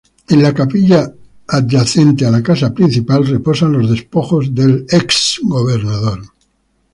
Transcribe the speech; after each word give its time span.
En 0.35 0.39
la 0.43 0.51
capilla 0.59 1.03
adyacente 1.57 2.25
a 2.25 2.31
la 2.31 2.41
casa 2.41 2.73
principal 2.73 3.23
reposan 3.27 3.73
los 3.73 3.87
despojos 3.91 4.49
del 4.55 4.87
ex-gobernador. 4.89 6.23